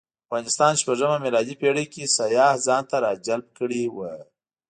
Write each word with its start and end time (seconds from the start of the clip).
افغانستان 0.27 0.73
شپږمه 0.81 1.17
میلادي 1.25 1.55
پېړۍ 1.61 1.85
کې 1.93 2.13
سیاح 2.17 2.53
ځانته 2.67 2.95
راجلب 3.05 3.45
کړی 3.57 3.83
و. 3.95 3.97